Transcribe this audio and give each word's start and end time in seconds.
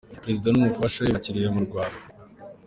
Perezida 0.23 0.47
n’Umufasha 0.49 0.97
we 0.99 1.13
bakiriwe 1.15 1.47
mu 1.55 1.61
Rwanda 1.67 2.01